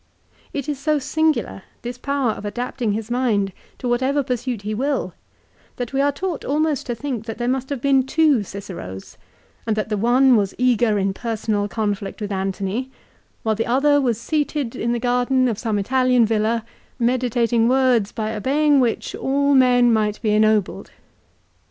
It 0.51 0.67
is 0.67 0.79
so 0.79 0.97
singular, 0.97 1.61
this 1.83 1.99
power 1.99 2.31
of 2.31 2.43
adapting 2.43 2.93
his 2.93 3.11
mind 3.11 3.53
to 3.77 3.87
whatever 3.87 4.23
pursuit 4.23 4.63
he 4.63 4.73
will, 4.73 5.13
that 5.75 5.93
we 5.93 6.01
are 6.01 6.11
taught 6.11 6.43
almost 6.43 6.87
to 6.87 6.95
think 6.95 7.25
that 7.25 7.37
there 7.37 7.47
must 7.47 7.69
have 7.69 7.81
been 7.83 8.07
two 8.07 8.41
Ciceros 8.41 9.15
and 9.67 9.75
that 9.75 9.89
the 9.89 9.97
one 9.97 10.35
was 10.35 10.55
eager 10.57 10.97
in 10.97 11.13
personal 11.13 11.67
conflict 11.67 12.19
with 12.19 12.31
Antony, 12.31 12.89
while 13.43 13.53
the 13.53 13.67
other 13.67 14.01
was 14.01 14.19
seated 14.19 14.75
in 14.75 14.91
the 14.91 14.97
garden 14.99 15.47
of 15.47 15.59
some 15.59 15.77
Italian 15.77 16.25
villa 16.25 16.65
meditating 16.97 17.67
words 17.69 18.11
by 18.11 18.33
obeying 18.33 18.79
which 18.79 19.13
all 19.13 19.53
men 19.53 19.93
might 19.93 20.19
be 20.23 20.31
ennobled. 20.31 20.89